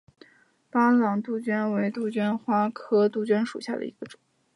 [0.71, 4.19] 巴朗杜鹃为杜鹃花科杜鹃属下的一个种。